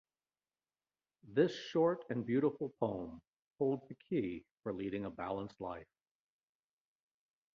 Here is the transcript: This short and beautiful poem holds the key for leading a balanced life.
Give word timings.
This 1.27 1.53
short 1.55 2.05
and 2.09 2.25
beautiful 2.25 2.73
poem 2.79 3.21
holds 3.59 3.87
the 3.87 3.93
key 4.09 4.43
for 4.63 4.73
leading 4.73 5.05
a 5.05 5.11
balanced 5.11 5.61
life. 5.61 5.85